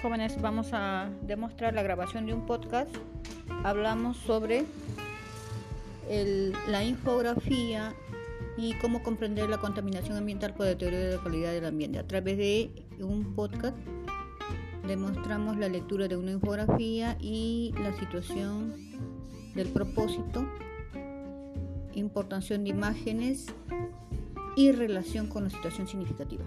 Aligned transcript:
jóvenes 0.00 0.40
vamos 0.40 0.70
a 0.72 1.10
demostrar 1.22 1.74
la 1.74 1.82
grabación 1.82 2.26
de 2.26 2.32
un 2.32 2.46
podcast. 2.46 2.90
Hablamos 3.64 4.16
sobre 4.16 4.64
la 6.68 6.84
infografía 6.84 7.94
y 8.56 8.74
cómo 8.74 9.02
comprender 9.02 9.48
la 9.48 9.58
contaminación 9.58 10.16
ambiental 10.16 10.54
por 10.54 10.66
deterioro 10.66 11.04
de 11.04 11.16
la 11.16 11.22
calidad 11.22 11.52
del 11.52 11.66
ambiente. 11.66 11.98
A 11.98 12.06
través 12.06 12.36
de 12.36 12.70
un 13.00 13.34
podcast 13.34 13.76
demostramos 14.86 15.56
la 15.56 15.68
lectura 15.68 16.08
de 16.08 16.16
una 16.16 16.32
infografía 16.32 17.16
y 17.20 17.74
la 17.80 17.92
situación 17.98 18.74
del 19.54 19.68
propósito, 19.68 20.46
importación 21.94 22.64
de 22.64 22.70
imágenes 22.70 23.46
y 24.56 24.72
relación 24.72 25.26
con 25.26 25.44
la 25.44 25.50
situación 25.50 25.86
significativa. 25.88 26.44